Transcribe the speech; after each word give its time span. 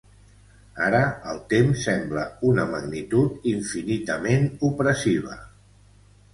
Ara 0.85 1.01
el 1.33 1.41
temps 1.51 1.83
sembla 1.89 2.23
una 2.53 2.67
magnitud 2.73 3.47
infinitament 3.55 4.51
opressiva. 4.73 5.41